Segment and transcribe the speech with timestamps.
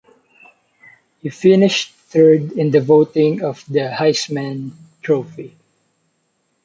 [1.19, 4.71] He finished third in the voting for the Heisman
[5.03, 5.55] Trophy.